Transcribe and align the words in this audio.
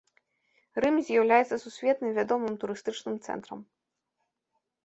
Рым 0.83 0.95
з'яўляецца 1.09 1.55
сусветна 1.65 2.07
вядомым 2.17 2.57
турыстычным 2.65 3.15
цэнтрам. 3.25 3.59